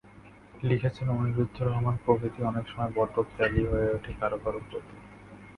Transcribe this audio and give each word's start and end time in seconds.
লিখেছেন 0.63 1.07
অনিরুদ্ধ 1.15 1.57
রহমানপ্রকৃতি 1.61 2.39
অনেক 2.43 2.65
সময়ই 2.67 2.95
বড্ড 2.97 3.15
খেয়ালি 3.29 3.61
হয়ে 3.65 3.87
ওঠে 3.89 4.11
কারও 4.19 4.37
কারও 4.43 4.59
প্রতি। 4.67 4.95